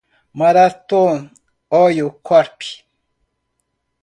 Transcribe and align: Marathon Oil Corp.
Marathon 0.33 1.29
Oil 1.71 2.09
Corp. 2.23 2.57